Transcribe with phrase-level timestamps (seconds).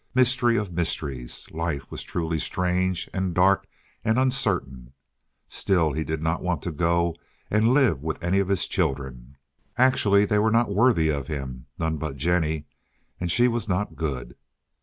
[0.15, 1.47] Mystery of mysteries.
[1.51, 3.67] Life was truly strange, and dark,
[4.03, 4.93] and uncertain.
[5.47, 7.15] Still he did not want to go
[7.51, 9.37] and live with any of his children.
[9.77, 12.65] Actually they were not worthy of him—none but Jennie,
[13.19, 14.35] and she was not good.